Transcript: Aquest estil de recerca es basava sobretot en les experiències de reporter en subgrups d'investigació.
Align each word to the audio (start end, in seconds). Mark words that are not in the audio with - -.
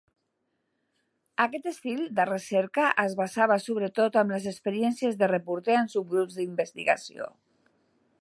Aquest 1.43 1.67
estil 1.71 1.99
de 2.19 2.25
recerca 2.29 2.87
es 3.03 3.15
basava 3.19 3.57
sobretot 3.65 4.17
en 4.23 4.33
les 4.37 4.49
experiències 4.53 5.21
de 5.21 5.29
reporter 5.33 5.77
en 5.83 5.93
subgrups 5.97 6.41
d'investigació. 6.41 7.29